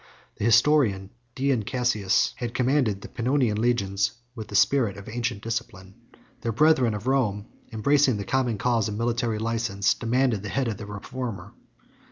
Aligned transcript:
The 0.37 0.45
historian 0.45 1.11
Dion 1.35 1.61
Cassius 1.61 2.33
had 2.37 2.55
commanded 2.55 3.01
the 3.01 3.07
Pannonian 3.07 3.59
legions 3.61 4.13
with 4.33 4.47
the 4.47 4.55
spirit 4.55 4.97
of 4.97 5.07
ancient 5.07 5.43
discipline. 5.43 5.93
Their 6.41 6.51
brethren 6.51 6.95
of 6.95 7.05
Rome, 7.05 7.45
embracing 7.71 8.17
the 8.17 8.25
common 8.25 8.57
cause 8.57 8.89
of 8.89 8.97
military 8.97 9.37
license, 9.37 9.93
demanded 9.93 10.41
the 10.41 10.49
head 10.49 10.67
of 10.67 10.77
the 10.77 10.87
reformer. 10.87 11.53